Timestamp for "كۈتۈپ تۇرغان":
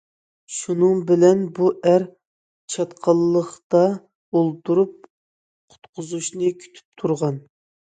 6.65-7.41